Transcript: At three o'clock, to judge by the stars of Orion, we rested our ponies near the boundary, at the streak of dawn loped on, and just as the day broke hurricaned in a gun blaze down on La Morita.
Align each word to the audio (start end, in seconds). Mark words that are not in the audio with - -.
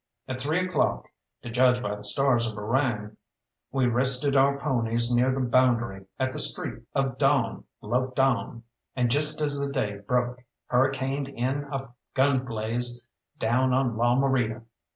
At 0.27 0.41
three 0.41 0.65
o'clock, 0.65 1.05
to 1.43 1.51
judge 1.51 1.79
by 1.79 1.93
the 1.93 2.03
stars 2.03 2.47
of 2.47 2.57
Orion, 2.57 3.17
we 3.71 3.85
rested 3.85 4.35
our 4.35 4.57
ponies 4.59 5.11
near 5.13 5.31
the 5.31 5.41
boundary, 5.41 6.07
at 6.19 6.33
the 6.33 6.39
streak 6.39 6.81
of 6.95 7.19
dawn 7.19 7.65
loped 7.81 8.19
on, 8.19 8.63
and 8.95 9.11
just 9.11 9.39
as 9.41 9.59
the 9.59 9.71
day 9.71 9.97
broke 9.99 10.39
hurricaned 10.71 11.27
in 11.29 11.65
a 11.71 11.87
gun 12.15 12.43
blaze 12.47 12.99
down 13.37 13.73
on 13.73 13.95
La 13.95 14.15
Morita. 14.15 14.63